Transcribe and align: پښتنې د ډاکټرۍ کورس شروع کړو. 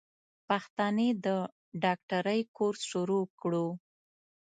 پښتنې 0.47 1.09
د 1.25 1.27
ډاکټرۍ 1.83 2.41
کورس 2.57 2.81
شروع 2.91 3.23
کړو. 3.41 3.67